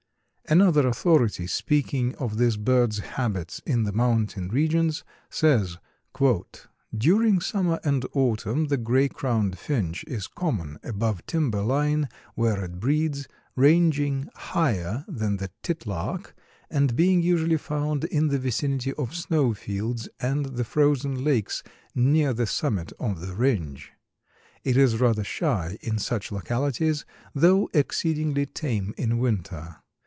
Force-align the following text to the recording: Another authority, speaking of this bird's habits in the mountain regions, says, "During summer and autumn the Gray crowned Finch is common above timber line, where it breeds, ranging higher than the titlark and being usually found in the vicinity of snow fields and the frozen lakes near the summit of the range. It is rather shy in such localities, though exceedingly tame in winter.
Another 0.49 0.85
authority, 0.85 1.47
speaking 1.47 2.13
of 2.15 2.35
this 2.35 2.57
bird's 2.57 2.99
habits 2.99 3.61
in 3.65 3.83
the 3.83 3.93
mountain 3.93 4.49
regions, 4.49 5.05
says, 5.29 5.77
"During 6.93 7.39
summer 7.39 7.79
and 7.85 8.05
autumn 8.11 8.65
the 8.65 8.75
Gray 8.75 9.07
crowned 9.07 9.57
Finch 9.57 10.03
is 10.07 10.27
common 10.27 10.77
above 10.83 11.25
timber 11.25 11.61
line, 11.61 12.09
where 12.35 12.65
it 12.65 12.81
breeds, 12.81 13.29
ranging 13.55 14.27
higher 14.35 15.05
than 15.07 15.37
the 15.37 15.51
titlark 15.63 16.35
and 16.69 16.97
being 16.97 17.21
usually 17.21 17.55
found 17.55 18.03
in 18.05 18.27
the 18.27 18.39
vicinity 18.39 18.91
of 18.95 19.15
snow 19.15 19.53
fields 19.53 20.09
and 20.19 20.47
the 20.57 20.65
frozen 20.65 21.23
lakes 21.23 21.63
near 21.95 22.33
the 22.33 22.47
summit 22.47 22.91
of 22.99 23.21
the 23.25 23.35
range. 23.35 23.93
It 24.65 24.75
is 24.75 24.99
rather 24.99 25.23
shy 25.23 25.77
in 25.79 25.97
such 25.97 26.29
localities, 26.29 27.05
though 27.33 27.69
exceedingly 27.73 28.45
tame 28.45 28.93
in 28.97 29.17
winter. 29.17 29.77